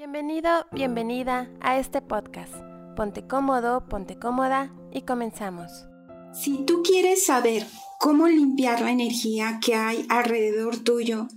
[0.00, 2.54] Bienvenido, bienvenida a este podcast.
[2.96, 5.70] Ponte cómodo, ponte cómoda y comenzamos.
[6.32, 7.66] Si tú quieres saber
[7.98, 11.28] cómo limpiar la energía que hay alrededor tuyo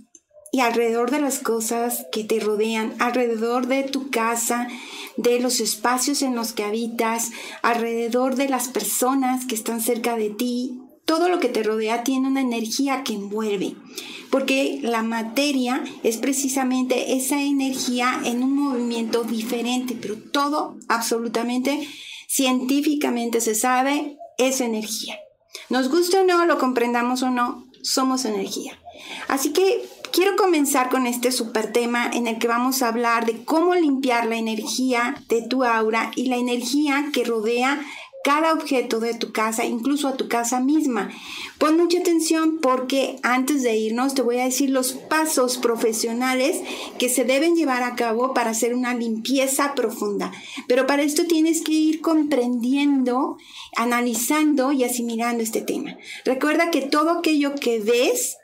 [0.50, 4.66] y alrededor de las cosas que te rodean, alrededor de tu casa,
[5.18, 10.30] de los espacios en los que habitas, alrededor de las personas que están cerca de
[10.30, 13.76] ti, todo lo que te rodea tiene una energía que envuelve
[14.34, 21.88] porque la materia es precisamente esa energía en un movimiento diferente, pero todo absolutamente
[22.26, 25.20] científicamente se sabe es energía.
[25.68, 28.76] Nos guste o no, lo comprendamos o no, somos energía.
[29.28, 33.44] Así que quiero comenzar con este super tema en el que vamos a hablar de
[33.44, 37.80] cómo limpiar la energía de tu aura y la energía que rodea
[38.24, 41.10] cada objeto de tu casa, incluso a tu casa misma.
[41.58, 46.62] Pon mucha atención porque antes de irnos te voy a decir los pasos profesionales
[46.98, 50.32] que se deben llevar a cabo para hacer una limpieza profunda.
[50.66, 53.36] Pero para esto tienes que ir comprendiendo,
[53.76, 55.98] analizando y asimilando este tema.
[56.24, 58.38] Recuerda que todo aquello que ves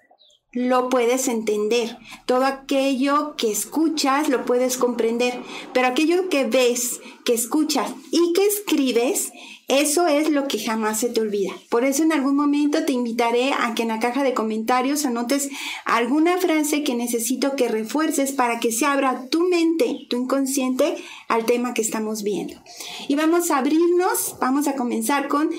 [0.52, 1.96] lo puedes entender.
[2.26, 5.40] Todo aquello que escuchas lo puedes comprender.
[5.72, 9.32] Pero aquello que ves, que escuchas y que escribes,
[9.70, 11.52] eso es lo que jamás se te olvida.
[11.68, 15.48] Por eso en algún momento te invitaré a que en la caja de comentarios anotes
[15.84, 20.96] alguna frase que necesito que refuerces para que se abra tu mente, tu inconsciente
[21.28, 22.60] al tema que estamos viendo.
[23.06, 25.50] Y vamos a abrirnos, vamos a comenzar con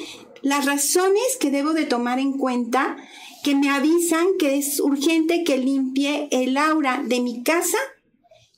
[0.41, 2.97] las razones que debo de tomar en cuenta
[3.43, 7.77] que me avisan que es urgente que limpie el aura de mi casa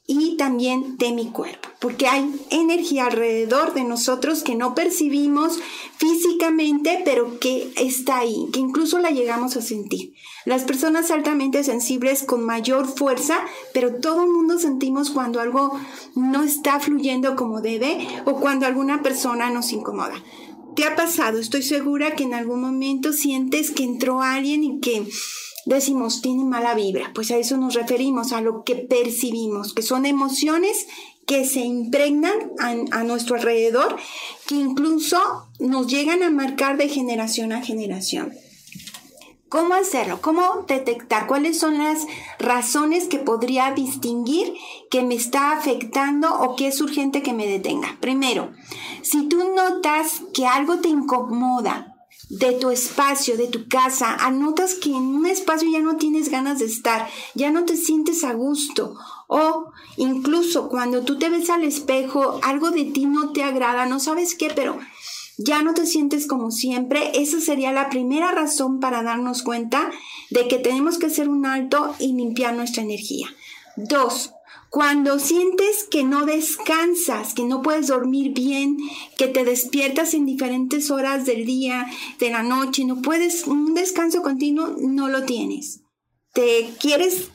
[0.05, 5.59] y también de mi cuerpo, porque hay energía alrededor de nosotros que no percibimos
[5.97, 10.13] físicamente, pero que está ahí, que incluso la llegamos a sentir.
[10.45, 13.39] Las personas altamente sensibles con mayor fuerza,
[13.73, 15.79] pero todo el mundo sentimos cuando algo
[16.15, 20.21] no está fluyendo como debe o cuando alguna persona nos incomoda.
[20.75, 21.39] ¿Te ha pasado?
[21.39, 25.07] Estoy segura que en algún momento sientes que entró alguien y que
[25.65, 27.11] decimos tiene mala vibra.
[27.13, 30.87] Pues a eso nos referimos, a lo que percibimos, que son emociones
[31.25, 33.95] que se impregnan a, nuestro alrededor,
[34.45, 35.17] que incluso
[35.59, 38.33] nos llegan a marcar de generación a generación.
[39.47, 40.19] ¿Cómo hacerlo?
[40.19, 42.07] ¿Cómo detectar cuáles son las
[42.39, 44.55] razones que podría distinguir
[44.89, 47.97] que me está afectando o que es urgente que me detenga?
[48.01, 48.51] Primero,
[49.03, 51.92] si tú notas que algo te incomoda
[52.39, 56.59] de tu espacio, de tu casa, anotas que en un espacio ya no tienes ganas
[56.59, 58.95] de estar, ya no te sientes a gusto.
[59.27, 63.99] O incluso cuando tú te ves al espejo, algo de ti no te agrada, no
[63.99, 64.79] sabes qué, pero
[65.37, 69.91] ya no te sientes como siempre, esa sería la primera razón para darnos cuenta
[70.31, 73.27] de que tenemos que hacer un alto y limpiar nuestra energía.
[73.75, 74.33] Dos,
[74.73, 78.79] cuando sientes que no descansas, que no puedes dormir bien,
[79.19, 81.85] que te despiertas en diferentes horas del día,
[82.17, 85.81] de la noche, no puedes, un descanso continuo no lo tienes.
[86.33, 87.29] Te quieres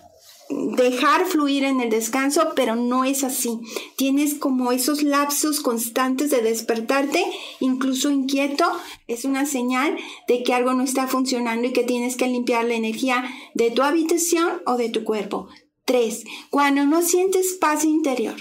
[0.48, 3.60] dejar fluir en el descanso, pero no es así.
[3.96, 7.24] Tienes como esos lapsos constantes de despertarte,
[7.60, 8.64] incluso inquieto,
[9.06, 12.74] es una señal de que algo no está funcionando y que tienes que limpiar la
[12.74, 13.24] energía
[13.54, 15.46] de tu habitación o de tu cuerpo.
[15.88, 18.36] Tres, cuando no sientes paz interior.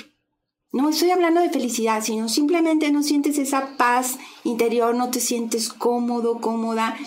[0.73, 5.69] No estoy hablando de felicidad, sino simplemente no sientes esa paz interior, no te sientes
[5.69, 6.97] cómodo, cómoda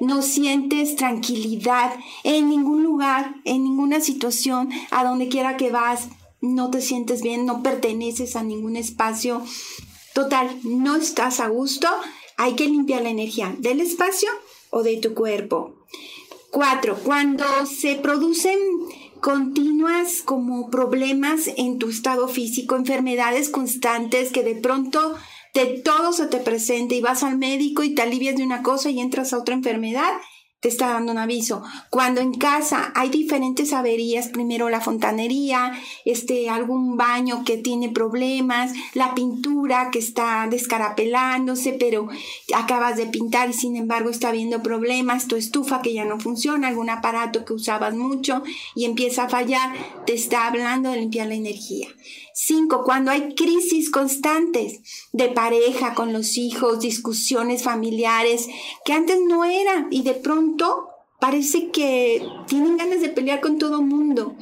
[0.00, 1.94] no sientes tranquilidad
[2.24, 6.08] en ningún lugar, en ninguna situación, a donde quiera que vas,
[6.40, 9.42] no te sientes bien, no perteneces a ningún espacio.
[10.12, 11.86] Total, no estás a gusto,
[12.36, 14.28] hay que limpiar la energía del espacio
[14.70, 15.76] o de tu cuerpo.
[16.50, 18.58] Cuatro, cuando se producen
[19.24, 25.14] continuas como problemas en tu estado físico, enfermedades constantes que de pronto
[25.54, 28.90] de todo se te presenta y vas al médico y te alivias de una cosa
[28.90, 30.12] y entras a otra enfermedad,
[30.64, 31.62] te está dando un aviso.
[31.90, 38.72] Cuando en casa hay diferentes averías, primero la fontanería, este, algún baño que tiene problemas,
[38.94, 42.08] la pintura que está descarapelándose, pero
[42.56, 46.68] acabas de pintar y sin embargo está habiendo problemas, tu estufa que ya no funciona,
[46.68, 48.42] algún aparato que usabas mucho
[48.74, 49.70] y empieza a fallar,
[50.06, 51.88] te está hablando de limpiar la energía.
[52.36, 54.80] Cinco, cuando hay crisis constantes
[55.12, 58.48] de pareja con los hijos, discusiones familiares
[58.84, 60.88] que antes no era y de pronto
[61.20, 64.34] parece que tienen ganas de pelear con todo mundo.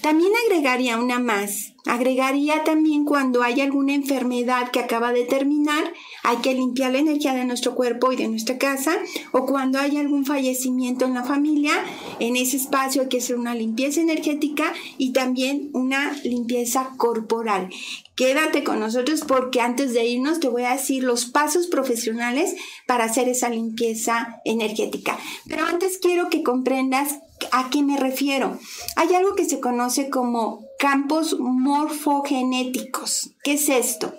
[0.00, 1.72] También agregaría una más.
[1.86, 5.92] Agregaría también cuando hay alguna enfermedad que acaba de terminar,
[6.22, 8.98] hay que limpiar la energía de nuestro cuerpo y de nuestra casa,
[9.32, 11.72] o cuando hay algún fallecimiento en la familia,
[12.20, 17.70] en ese espacio hay que hacer una limpieza energética y también una limpieza corporal.
[18.16, 22.54] Quédate con nosotros porque antes de irnos te voy a decir los pasos profesionales
[22.86, 25.16] para hacer esa limpieza energética.
[25.46, 27.20] Pero antes quiero que comprendas
[27.52, 28.58] a qué me refiero.
[28.96, 33.32] Hay algo que se conoce como campos morfogenéticos.
[33.42, 34.14] ¿Qué es esto?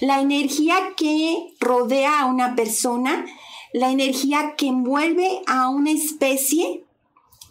[0.00, 3.26] La energía que rodea a una persona,
[3.72, 6.84] la energía que envuelve a una especie,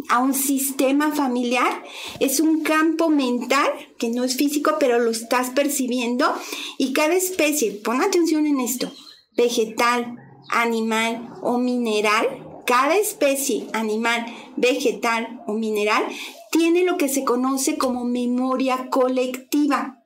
[0.09, 1.83] a un sistema familiar,
[2.19, 6.33] es un campo mental que no es físico, pero lo estás percibiendo
[6.77, 8.91] y cada especie, pon atención en esto,
[9.35, 10.17] vegetal,
[10.49, 14.25] animal o mineral, cada especie, animal,
[14.55, 16.03] vegetal o mineral,
[16.51, 20.01] tiene lo que se conoce como memoria colectiva.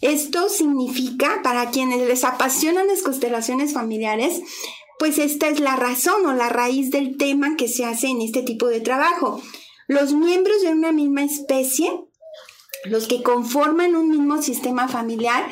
[0.00, 4.42] Esto significa, para quienes les apasionan las constelaciones familiares,
[4.98, 8.42] pues esta es la razón o la raíz del tema que se hace en este
[8.42, 9.40] tipo de trabajo.
[9.86, 11.90] Los miembros de una misma especie,
[12.84, 15.46] los que conforman un mismo sistema familiar,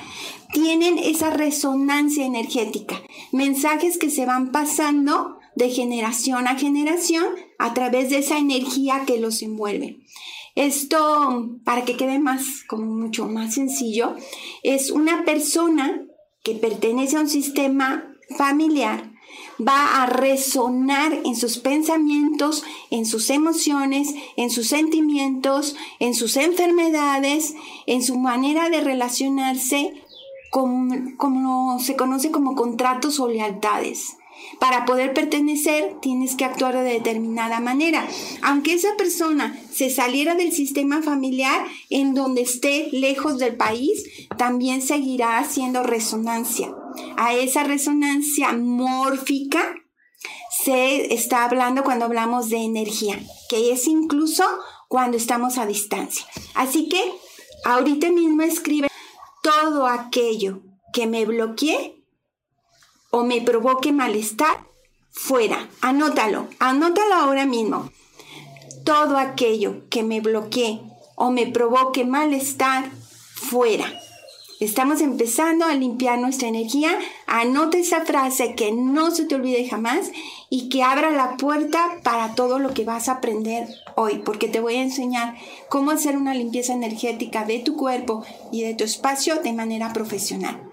[0.52, 3.00] tienen esa resonancia energética,
[3.32, 7.24] mensajes que se van pasando de generación a generación
[7.58, 10.00] a través de esa energía que los envuelve.
[10.54, 14.16] Esto, para que quede más, como mucho más sencillo,
[14.62, 16.02] es una persona
[16.42, 19.12] que pertenece a un sistema familiar
[19.60, 27.54] va a resonar en sus pensamientos, en sus emociones, en sus sentimientos, en sus enfermedades,
[27.86, 29.92] en su manera de relacionarse,
[30.50, 34.16] como, como se conoce como contratos o lealtades.
[34.58, 38.06] Para poder pertenecer tienes que actuar de determinada manera.
[38.42, 44.04] Aunque esa persona se saliera del sistema familiar en donde esté lejos del país,
[44.38, 46.74] también seguirá haciendo resonancia.
[47.16, 49.74] A esa resonancia mórfica
[50.64, 53.18] se está hablando cuando hablamos de energía,
[53.48, 54.44] que es incluso
[54.88, 56.26] cuando estamos a distancia.
[56.54, 57.02] Así que
[57.64, 58.88] ahorita mismo escribe
[59.42, 60.62] todo aquello
[60.92, 62.01] que me bloquee
[63.12, 64.64] o me provoque malestar,
[65.10, 65.68] fuera.
[65.82, 67.90] Anótalo, anótalo ahora mismo.
[68.84, 70.80] Todo aquello que me bloquee
[71.14, 72.90] o me provoque malestar,
[73.34, 73.86] fuera.
[74.60, 76.98] Estamos empezando a limpiar nuestra energía.
[77.26, 80.10] Anota esa frase que no se te olvide jamás
[80.48, 84.60] y que abra la puerta para todo lo que vas a aprender hoy, porque te
[84.60, 85.36] voy a enseñar
[85.68, 90.71] cómo hacer una limpieza energética de tu cuerpo y de tu espacio de manera profesional.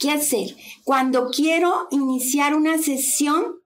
[0.00, 0.56] ¿Qué hacer?
[0.84, 3.60] Cuando quiero iniciar una sesión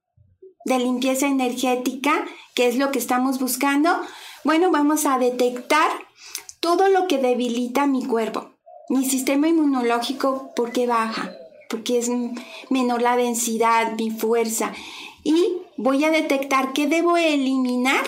[0.65, 3.89] de limpieza energética, que es lo que estamos buscando,
[4.43, 5.89] bueno, vamos a detectar
[6.59, 8.51] todo lo que debilita mi cuerpo.
[8.89, 11.31] Mi sistema inmunológico, ¿por qué baja?
[11.71, 12.11] Porque es
[12.69, 14.73] menor la densidad, mi fuerza.
[15.23, 18.05] Y voy a detectar qué debo eliminar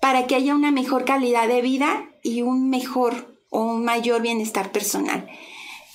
[0.00, 4.72] para que haya una mejor calidad de vida y un mejor o un mayor bienestar
[4.72, 5.28] personal.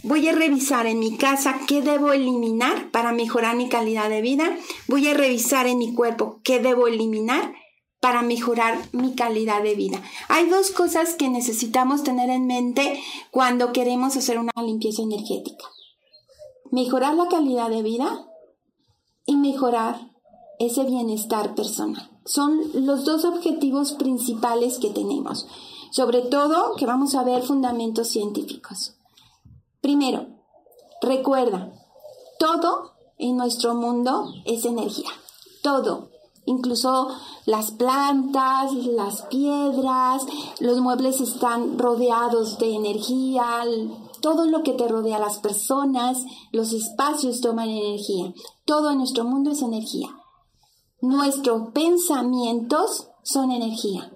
[0.06, 4.58] Voy a revisar en mi casa qué debo eliminar para mejorar mi calidad de vida.
[4.90, 7.54] Voy a revisar en mi cuerpo qué debo eliminar
[8.02, 10.02] para mejorar mi calidad de vida.
[10.28, 13.02] Hay dos cosas que necesitamos tener en mente
[13.32, 15.66] cuando queremos hacer una limpieza energética.
[16.70, 18.28] Mejorar la calidad de vida
[19.26, 20.12] y mejorar
[20.60, 22.12] ese bienestar personal.
[22.26, 25.48] Son los dos objetivos principales que tenemos.
[25.92, 28.98] Sobre todo que vamos a ver fundamentos científicos.
[29.84, 30.28] Primero,
[31.02, 31.74] recuerda,
[32.40, 35.10] todo en nuestro mundo es energía.
[35.62, 36.08] Todo.
[36.46, 37.10] Incluso
[37.46, 40.24] las plantas, las piedras,
[40.62, 43.46] los muebles están rodeados de energía,
[44.22, 48.34] todo lo que te rodea, las personas, los espacios toman energía.
[48.64, 50.16] Todo en nuestro mundo es energía.
[51.02, 54.14] Nuestros pensamientos son energía.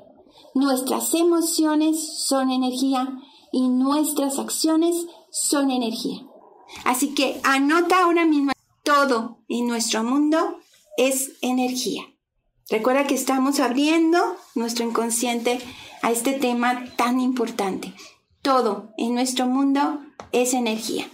[0.53, 3.19] Nuestras emociones son energía
[3.51, 5.07] y nuestras acciones
[5.41, 6.25] son energía.
[6.83, 8.51] Así que anota ahora mismo,
[8.83, 10.59] todo en nuestro mundo
[10.97, 12.03] es energía.
[12.69, 14.19] Recuerda que estamos abriendo
[14.55, 15.59] nuestro inconsciente
[16.01, 17.93] a este tema tan importante.
[18.41, 20.01] Todo en nuestro mundo
[20.31, 21.09] es energía.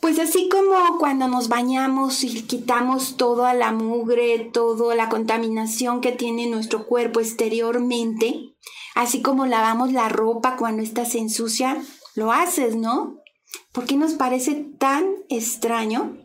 [0.00, 6.12] Pues así como cuando nos bañamos y quitamos toda la mugre, toda la contaminación que
[6.12, 8.54] tiene nuestro cuerpo exteriormente,
[8.94, 11.82] así como lavamos la ropa cuando está se ensucia,
[12.14, 13.18] lo haces, ¿no?
[13.72, 16.16] ¿Por qué nos parece tan extraño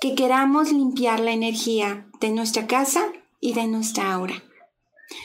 [0.00, 3.06] que queramos limpiar la energía de nuestra casa
[3.40, 4.42] y de nuestra aura?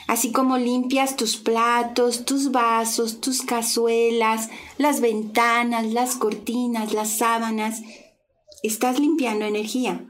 [0.07, 7.81] así como limpias tus platos, tus vasos, tus cazuelas, las ventanas, las cortinas, las sábanas.
[8.63, 10.05] Estás limpiando energía.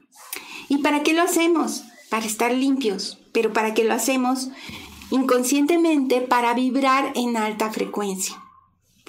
[0.70, 1.84] ¿Y para qué lo hacemos?
[2.10, 3.20] Para estar limpios.
[3.32, 4.50] Pero ¿para qué lo hacemos?
[5.10, 8.36] Inconscientemente para vibrar en alta frecuencia.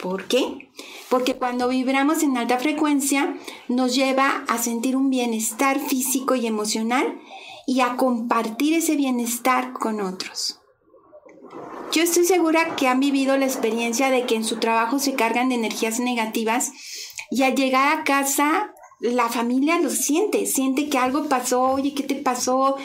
[0.00, 0.70] ¿Por qué?
[1.08, 3.36] Porque cuando vibramos en alta frecuencia
[3.68, 7.20] nos lleva a sentir un bienestar físico y emocional
[7.66, 10.60] y a compartir ese bienestar con otros.
[11.92, 15.50] Yo estoy segura que han vivido la experiencia de que en su trabajo se cargan
[15.50, 16.72] de energías negativas
[17.30, 22.04] y al llegar a casa la familia lo siente, siente que algo pasó, oye, ¿qué
[22.04, 22.76] te pasó?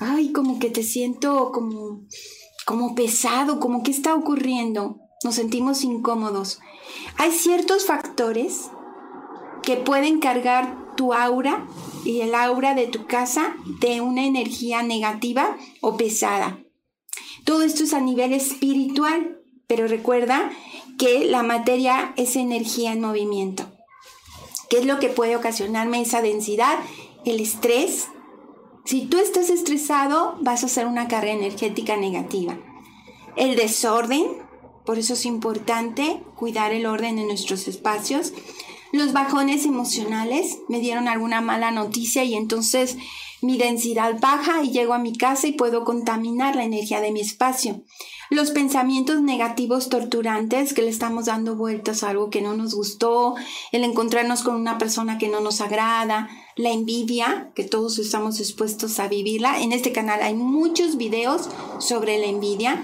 [0.00, 2.02] Ay, como que te siento como,
[2.64, 5.00] como pesado, como que está ocurriendo.
[5.24, 6.60] Nos sentimos incómodos.
[7.16, 8.70] Hay ciertos factores
[9.62, 11.66] que pueden cargar tu aura
[12.04, 16.58] y el aura de tu casa de una energía negativa o pesada.
[17.44, 20.50] Todo esto es a nivel espiritual, pero recuerda
[20.98, 23.64] que la materia es energía en movimiento.
[24.70, 26.78] ¿Qué es lo que puede ocasionarme esa densidad?
[27.24, 28.08] El estrés.
[28.84, 32.56] Si tú estás estresado, vas a hacer una carga energética negativa.
[33.36, 34.26] El desorden,
[34.88, 38.32] por eso es importante cuidar el orden en nuestros espacios.
[38.90, 42.96] Los bajones emocionales, me dieron alguna mala noticia y entonces
[43.42, 47.20] mi densidad baja y llego a mi casa y puedo contaminar la energía de mi
[47.20, 47.82] espacio.
[48.30, 53.34] Los pensamientos negativos torturantes que le estamos dando vueltas a algo que no nos gustó,
[53.72, 58.98] el encontrarnos con una persona que no nos agrada, la envidia, que todos estamos expuestos
[59.00, 59.60] a vivirla.
[59.60, 62.82] En este canal hay muchos videos sobre la envidia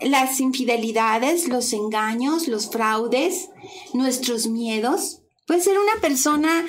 [0.00, 3.50] las infidelidades, los engaños, los fraudes,
[3.92, 5.20] nuestros miedos.
[5.46, 6.66] Puede ser una persona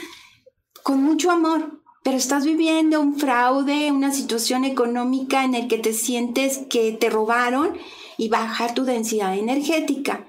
[0.84, 5.94] con mucho amor, pero estás viviendo un fraude, una situación económica en el que te
[5.94, 7.78] sientes que te robaron
[8.18, 10.28] y bajar tu densidad energética.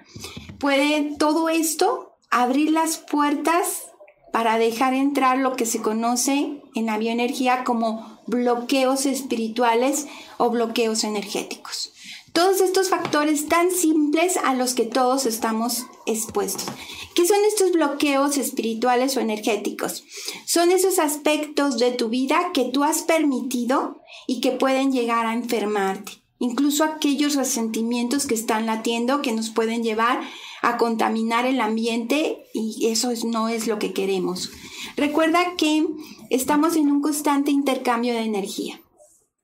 [0.59, 3.85] Puede todo esto abrir las puertas
[4.33, 10.07] para dejar entrar lo que se conoce en la bioenergía como bloqueos espirituales
[10.39, 11.93] o bloqueos energéticos.
[12.33, 16.67] Todos estos factores tan simples a los que todos estamos expuestos.
[17.15, 20.05] ¿Qué son estos bloqueos espirituales o energéticos?
[20.47, 25.35] Son esos aspectos de tu vida que tú has permitido y que pueden llegar a
[25.35, 26.23] enfermarte.
[26.39, 30.21] Incluso aquellos resentimientos que están latiendo que nos pueden llevar
[30.63, 34.51] a contaminar el ambiente y eso no es lo que queremos.
[34.97, 35.87] Recuerda que
[36.31, 38.82] estamos en un constante intercambio de energía.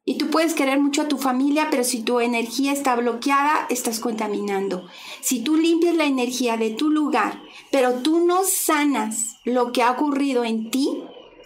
[0.09, 4.01] Y tú puedes querer mucho a tu familia, pero si tu energía está bloqueada, estás
[4.01, 4.87] contaminando.
[5.21, 9.91] Si tú limpias la energía de tu lugar, pero tú no sanas lo que ha
[9.91, 10.89] ocurrido en ti,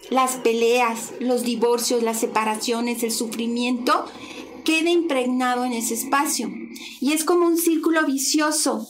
[0.09, 4.05] las peleas, los divorcios, las separaciones, el sufrimiento,
[4.63, 6.49] queda impregnado en ese espacio.
[7.01, 8.87] Y es como un círculo vicioso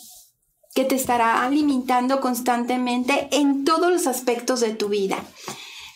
[0.75, 5.17] que te estará alimentando constantemente en todos los aspectos de tu vida.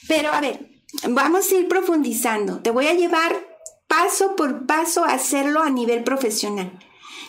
[0.08, 0.68] Pero a ver,
[1.08, 2.58] vamos a ir profundizando.
[2.64, 3.47] Te voy a llevar
[3.88, 6.72] paso por paso hacerlo a nivel profesional.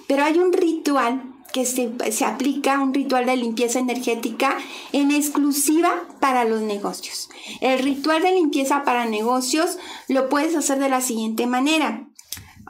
[0.06, 1.22] Pero hay un ritual
[1.52, 4.58] que se, se, aplica, un ritual de limpieza energética
[4.92, 7.30] en exclusiva para los negocios.
[7.60, 12.06] El ritual de limpieza para negocios lo puedes hacer de la siguiente manera.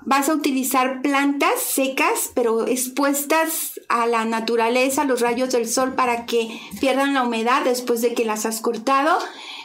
[0.04, 5.94] Vas a utilizar plantas secas pero expuestas a la naturaleza, a los rayos del sol
[5.94, 9.18] para que pierdan la humedad después de que las has cortado,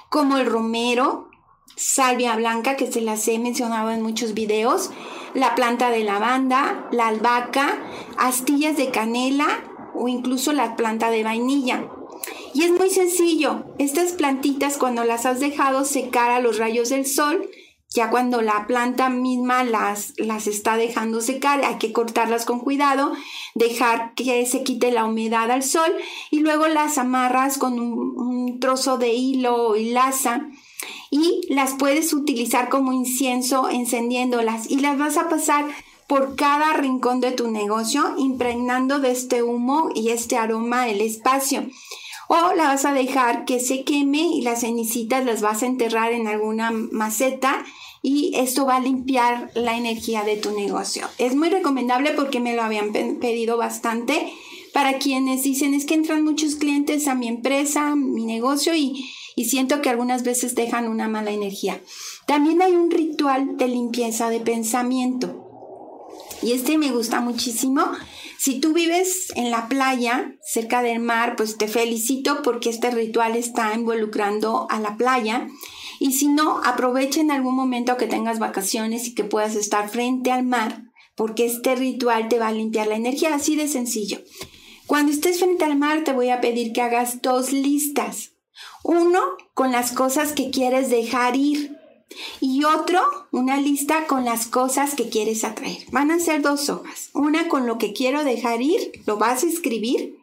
[0.09, 1.29] como el romero,
[1.75, 4.91] salvia blanca que se las he mencionado en muchos videos,
[5.33, 7.79] la planta de lavanda, la albahaca,
[8.17, 9.47] astillas de canela
[9.95, 11.87] o incluso la planta de vainilla.
[12.53, 17.05] Y es muy sencillo, estas plantitas cuando las has dejado secar a los rayos del
[17.05, 17.49] sol,
[17.89, 23.13] ya cuando la planta misma las, las está dejando secar, hay que cortarlas con cuidado,
[23.53, 25.91] dejar que se quite la humedad al sol
[26.31, 30.47] y luego las amarras con un, un trozo de hilo y laza
[31.13, 35.63] y las puedes utilizar como incienso encendiéndolas y las vas a pasar
[36.08, 41.67] por cada rincón de tu negocio impregnando de este humo y este aroma el espacio.
[42.29, 46.13] O la vas a dejar que se queme y las cenicitas las vas a enterrar
[46.13, 47.63] en alguna maceta
[48.01, 51.08] y esto va a limpiar la energía de tu negocio.
[51.20, 54.34] Es muy recomendable porque me lo habían pedido bastante
[54.74, 59.45] para quienes dicen es que entran muchos clientes a mi empresa, mi negocio y y
[59.45, 61.81] siento que algunas veces dejan una mala energía.
[62.27, 65.49] También hay un ritual de limpieza de pensamiento.
[66.41, 67.83] Y este me gusta muchísimo.
[68.37, 73.35] Si tú vives en la playa, cerca del mar, pues te felicito porque este ritual
[73.35, 75.47] está involucrando a la playa.
[75.99, 80.31] Y si no, aprovecha en algún momento que tengas vacaciones y que puedas estar frente
[80.31, 80.83] al mar
[81.15, 84.21] porque este ritual te va a limpiar la energía, así de sencillo.
[84.87, 88.32] Cuando estés frente al mar, te voy a pedir que hagas dos listas.
[88.83, 89.19] Uno
[89.53, 91.77] con las cosas que quieres dejar ir
[92.39, 95.86] y otro, una lista con las cosas que quieres atraer.
[95.91, 97.10] Van a ser dos hojas.
[97.13, 100.19] Una con lo que quiero dejar ir, lo vas a escribir.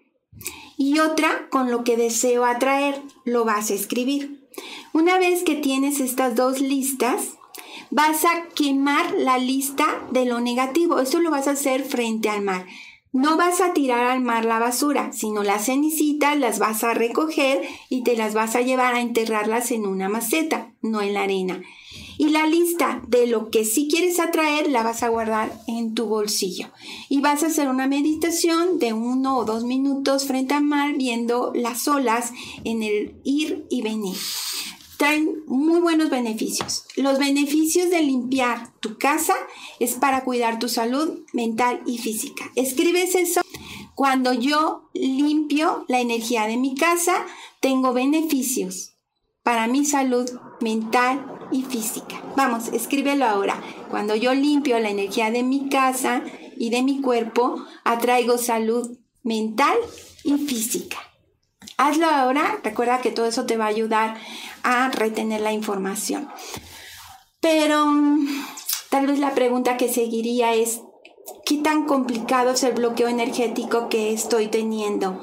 [0.77, 4.49] Y otra con lo que deseo atraer, lo vas a escribir.
[4.93, 7.35] Una vez que tienes estas dos listas,
[7.91, 11.01] vas a quemar la lista de lo negativo.
[11.01, 12.67] Esto lo vas a hacer frente al mar.
[13.13, 17.61] No vas a tirar al mar la basura, sino las cenicitas las vas a recoger
[17.89, 21.61] y te las vas a llevar a enterrarlas en una maceta, no en la arena.
[22.19, 26.07] Y la lista de lo que sí quieres atraer la vas a guardar en tu
[26.07, 26.69] bolsillo.
[27.09, 31.51] Y vas a hacer una meditación de uno o dos minutos frente al mar viendo
[31.53, 34.17] las olas en el ir y venir
[35.01, 36.85] traen muy buenos beneficios.
[36.95, 39.33] Los beneficios de limpiar tu casa
[39.79, 42.53] es para cuidar tu salud mental y física.
[42.55, 43.41] Escribes eso.
[43.95, 47.25] Cuando yo limpio la energía de mi casa,
[47.61, 48.99] tengo beneficios
[49.43, 50.31] para mi salud
[50.61, 52.23] mental y física.
[52.37, 53.59] Vamos, escríbelo ahora.
[53.89, 56.23] Cuando yo limpio la energía de mi casa
[56.59, 59.79] y de mi cuerpo, atraigo salud mental
[60.25, 60.99] y física.
[61.83, 64.19] Hazlo ahora, recuerda que todo eso te va a ayudar
[64.63, 66.29] a retener la información.
[67.41, 67.87] Pero
[68.91, 70.83] tal vez la pregunta que seguiría es,
[71.47, 75.23] ¿qué tan complicado es el bloqueo energético que estoy teniendo?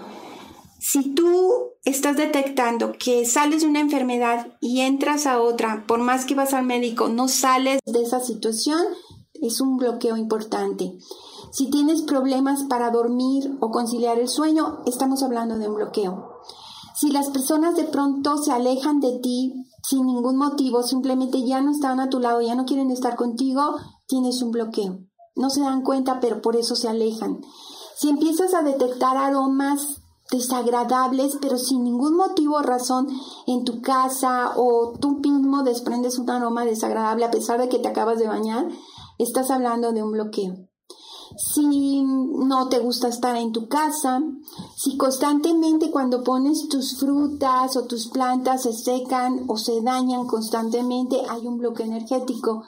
[0.79, 6.25] Si tú estás detectando que sales de una enfermedad y entras a otra, por más
[6.25, 8.83] que vas al médico, no sales de esa situación,
[9.43, 10.97] es un bloqueo importante.
[11.51, 16.36] Si tienes problemas para dormir o conciliar el sueño, estamos hablando de un bloqueo.
[16.99, 19.53] Si las personas de pronto se alejan de ti
[19.87, 23.75] sin ningún motivo, simplemente ya no están a tu lado, ya no quieren estar contigo,
[24.07, 24.97] tienes un bloqueo.
[25.35, 27.41] No se dan cuenta, pero por eso se alejan.
[27.97, 30.01] Si empiezas a detectar aromas
[30.31, 33.07] desagradables, pero sin ningún motivo o razón
[33.45, 37.89] en tu casa o tú mismo desprendes un aroma desagradable a pesar de que te
[37.89, 38.67] acabas de bañar,
[39.19, 40.67] estás hablando de un bloqueo
[41.37, 44.21] si no te gusta estar en tu casa,
[44.75, 51.21] si constantemente cuando pones tus frutas o tus plantas se secan o se dañan constantemente,
[51.29, 52.63] hay un bloque energético.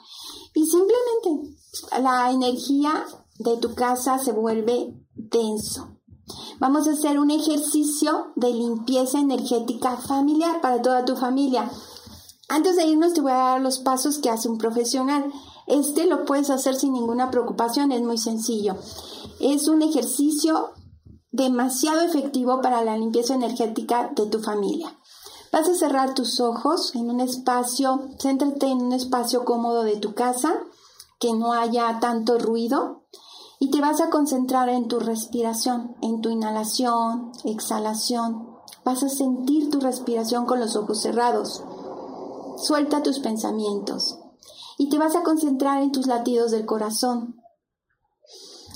[0.54, 1.56] Y simplemente
[2.00, 3.04] la energía
[3.38, 5.88] de tu casa se vuelve denso.
[6.60, 11.70] Vamos a hacer un ejercicio de limpieza energética familiar para toda tu familia.
[12.48, 15.32] Antes de irnos te voy a dar los pasos que hace un profesional.
[15.70, 18.74] Este lo puedes hacer sin ninguna preocupación, es muy sencillo.
[19.38, 20.70] Es un ejercicio
[21.30, 24.98] demasiado efectivo para la limpieza energética de tu familia.
[25.52, 30.12] Vas a cerrar tus ojos en un espacio, céntrate en un espacio cómodo de tu
[30.12, 30.60] casa,
[31.20, 33.04] que no haya tanto ruido,
[33.60, 38.48] y te vas a concentrar en tu respiración, en tu inhalación, exhalación.
[38.84, 41.62] Vas a sentir tu respiración con los ojos cerrados.
[42.56, 44.19] Suelta tus pensamientos
[44.80, 47.36] y te vas a concentrar en tus latidos del corazón.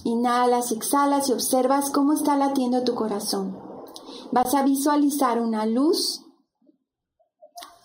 [0.05, 3.59] Inhalas, exhalas y observas cómo está latiendo tu corazón.
[4.31, 6.21] Vas a visualizar una luz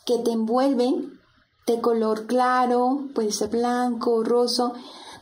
[0.06, 0.96] que te envuelve
[1.66, 4.74] de color claro, puede ser blanco, rosa,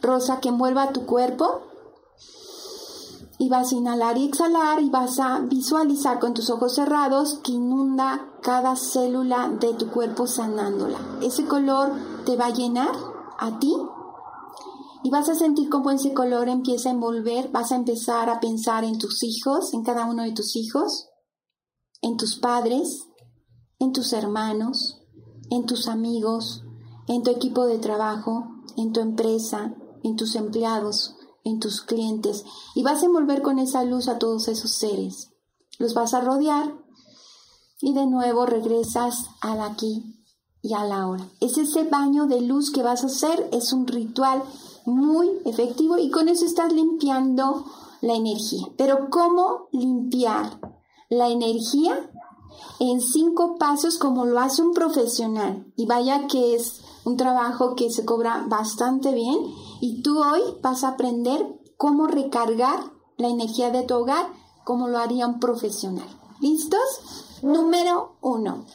[0.01, 1.66] rosa que envuelva tu cuerpo.
[3.39, 7.51] Y vas a inhalar y exhalar y vas a visualizar con tus ojos cerrados que
[7.51, 10.99] inunda cada célula de tu cuerpo sanándola.
[11.21, 11.91] Ese color
[12.25, 12.95] te va a llenar
[13.37, 13.75] a ti
[15.03, 18.83] y vas a sentir cómo ese color empieza a envolver, vas a empezar a pensar
[18.83, 21.09] en tus hijos, en cada uno de tus hijos,
[22.01, 23.07] en tus padres,
[23.79, 24.99] en tus hermanos,
[25.49, 26.63] en tus amigos,
[27.07, 31.15] en tu equipo de trabajo, en tu empresa, en tus empleados,
[31.47, 35.29] en tus clientes y vas a envolver con esa luz a todos esos seres.
[35.79, 36.73] Los vas a rodear
[37.81, 40.23] y de nuevo regresas al aquí
[40.61, 41.27] y a la hora.
[41.39, 44.43] Es ese baño de luz que vas a hacer, es un ritual
[44.85, 47.65] muy efectivo y con eso estás limpiando
[48.01, 48.67] la energía.
[48.77, 50.59] Pero ¿cómo limpiar
[51.09, 52.09] la energía?
[52.79, 55.71] En cinco pasos como lo hace un profesional.
[55.75, 59.37] Y vaya que es un trabajo que se cobra bastante bien
[59.81, 61.45] y tú hoy vas a aprender
[61.77, 62.79] cómo recargar
[63.17, 64.27] la energía de tu hogar
[64.63, 66.07] como lo haría un profesional.
[66.39, 67.39] ¿Listos?
[67.41, 68.65] Número uno.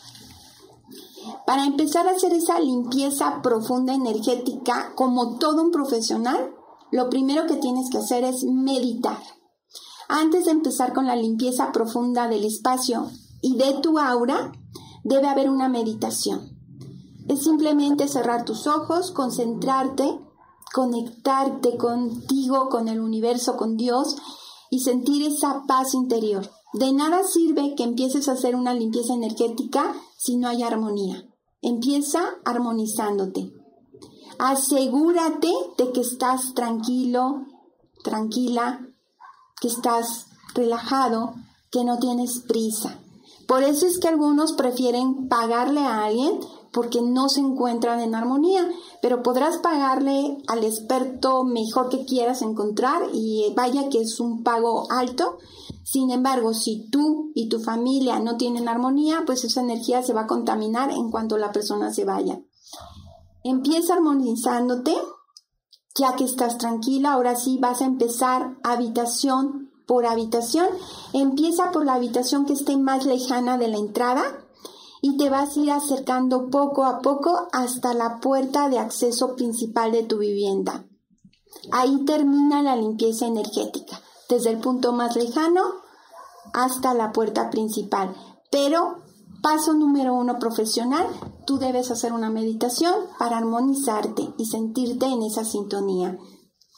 [1.46, 6.54] Para empezar a hacer esa limpieza profunda energética como todo un profesional,
[6.90, 9.18] lo primero que tienes que hacer es meditar.
[10.08, 13.08] Antes de empezar con la limpieza profunda del espacio
[13.40, 14.52] y de tu aura,
[15.04, 16.58] debe haber una meditación.
[17.28, 20.18] Es simplemente cerrar tus ojos, concentrarte
[20.72, 24.16] conectarte contigo, con el universo, con Dios
[24.70, 26.50] y sentir esa paz interior.
[26.72, 31.28] De nada sirve que empieces a hacer una limpieza energética si no hay armonía.
[31.60, 33.52] Empieza armonizándote.
[34.38, 37.42] Asegúrate de que estás tranquilo,
[38.02, 38.88] tranquila,
[39.60, 41.34] que estás relajado,
[41.70, 42.98] que no tienes prisa.
[43.46, 46.40] Por eso es que algunos prefieren pagarle a alguien
[46.72, 48.68] porque no se encuentran en armonía,
[49.02, 54.90] pero podrás pagarle al experto mejor que quieras encontrar y vaya que es un pago
[54.90, 55.38] alto.
[55.84, 60.22] Sin embargo, si tú y tu familia no tienen armonía, pues esa energía se va
[60.22, 62.40] a contaminar en cuanto la persona se vaya.
[63.44, 64.96] Empieza armonizándote,
[65.94, 70.68] ya que estás tranquila, ahora sí vas a empezar habitación por habitación.
[71.12, 74.22] Empieza por la habitación que esté más lejana de la entrada
[75.04, 79.90] y te vas a ir acercando poco a poco hasta la puerta de acceso principal
[79.90, 80.86] de tu vivienda.
[81.72, 85.62] Ahí termina la limpieza energética, desde el punto más lejano
[86.54, 88.14] hasta la puerta principal.
[88.50, 89.02] Pero
[89.42, 91.08] paso número uno profesional,
[91.46, 96.16] tú debes hacer una meditación para armonizarte y sentirte en esa sintonía.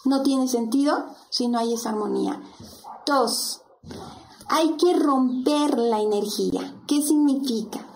[0.07, 2.41] No tiene sentido si no hay esa armonía.
[3.07, 3.61] Dos,
[4.49, 6.75] hay que romper la energía.
[6.87, 7.87] ¿Qué significa?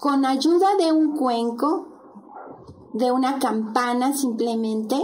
[0.00, 1.88] Con ayuda de un cuenco,
[2.92, 4.96] de una campana simplemente,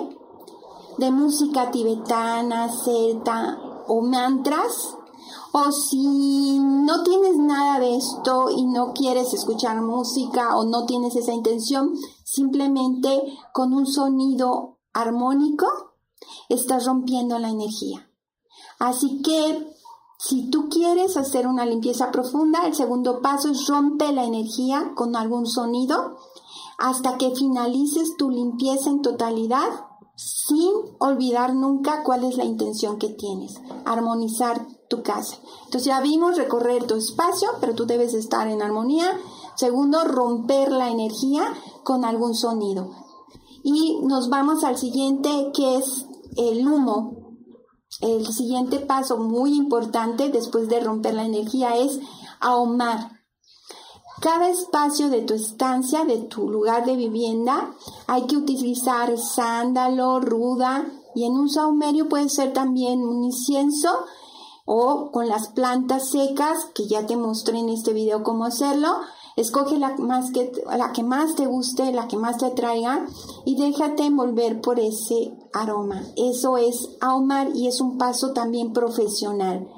[0.98, 4.96] de música tibetana, celta o mantras,
[5.52, 11.16] o si no tienes nada de esto y no quieres escuchar música o no tienes
[11.16, 15.66] esa intención, simplemente con un sonido armónico
[16.48, 18.08] estás rompiendo la energía.
[18.78, 19.71] Así que
[20.24, 25.16] si tú quieres hacer una limpieza profunda, el segundo paso es rompe la energía con
[25.16, 26.16] algún sonido
[26.78, 29.68] hasta que finalices tu limpieza en totalidad
[30.14, 35.38] sin olvidar nunca cuál es la intención que tienes, armonizar tu casa.
[35.64, 39.18] Entonces ya vimos recorrer tu espacio, pero tú debes estar en armonía.
[39.56, 42.90] Segundo, romper la energía con algún sonido.
[43.64, 46.06] Y nos vamos al siguiente que es
[46.36, 47.21] el humo
[48.02, 51.98] el siguiente paso muy importante después de romper la energía es
[52.40, 53.22] ahumar.
[54.20, 57.74] Cada espacio de tu estancia, de tu lugar de vivienda,
[58.06, 60.84] hay que utilizar sándalo, ruda
[61.14, 63.88] y en un saumerio puede ser también un incienso
[64.64, 68.88] o con las plantas secas que ya te mostré en este video cómo hacerlo
[69.36, 73.06] Escoge la, más que, la que más te guste, la que más te atraiga
[73.46, 76.02] y déjate envolver por ese aroma.
[76.16, 79.68] Eso es ahumar y es un paso también profesional.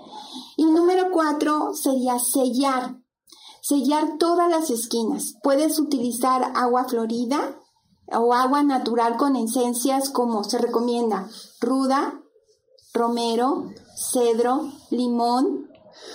[0.57, 3.01] Y número cuatro sería sellar.
[3.63, 5.35] Sellar todas las esquinas.
[5.43, 7.59] Puedes utilizar agua florida
[8.13, 11.29] o agua natural con esencias como se recomienda
[11.61, 12.21] ruda,
[12.93, 15.69] romero, cedro, limón,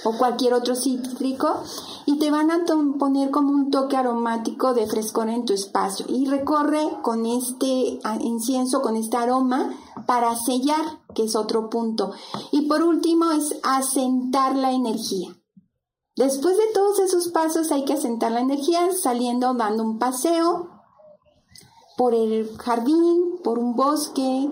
[0.04, 1.64] o cualquier otro cítrico
[2.06, 2.66] y te van a
[2.98, 8.82] poner como un toque aromático de frescor en tu espacio y recorre con este incienso,
[8.82, 9.74] con este aroma
[10.06, 12.12] para sellar, que es otro punto.
[12.52, 15.36] Y por último es asentar la energía.
[16.16, 20.70] Después de todos esos pasos hay que asentar la energía saliendo, dando un paseo
[21.98, 24.50] por el jardín, por un bosque,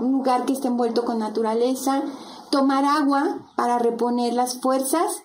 [0.00, 2.02] un lugar que esté envuelto con naturaleza,
[2.50, 5.22] tomar agua para reponer las fuerzas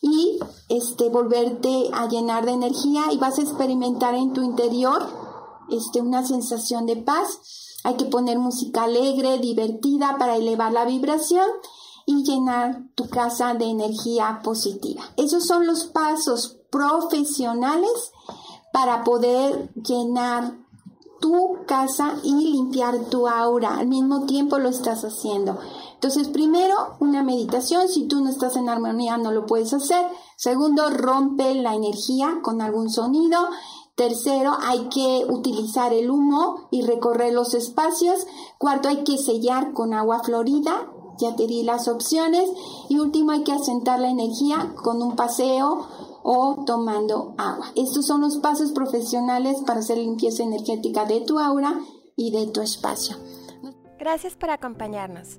[0.00, 5.02] y este volverte a llenar de energía y vas a experimentar en tu interior
[5.70, 7.40] este una sensación de paz.
[7.84, 11.46] Hay que poner música alegre, divertida para elevar la vibración
[12.06, 15.02] y llenar tu casa de energía positiva.
[15.16, 18.12] Esos son los pasos profesionales
[18.72, 20.54] para poder llenar
[21.20, 23.78] tu casa y limpiar tu aura.
[23.78, 25.58] Al mismo tiempo lo estás haciendo.
[26.04, 27.88] Entonces, primero, una meditación.
[27.88, 30.04] Si tú no estás en armonía, no lo puedes hacer.
[30.36, 33.38] Segundo, rompe la energía con algún sonido.
[33.94, 38.26] Tercero, hay que utilizar el humo y recorrer los espacios.
[38.58, 40.92] Cuarto, hay que sellar con agua florida.
[41.16, 42.50] Ya te di las opciones.
[42.90, 45.86] Y último, hay que asentar la energía con un paseo
[46.22, 47.68] o tomando agua.
[47.76, 51.80] Estos son los pasos profesionales para hacer limpieza energética de tu aura
[52.14, 53.16] y de tu espacio.
[53.98, 55.38] Gracias por acompañarnos.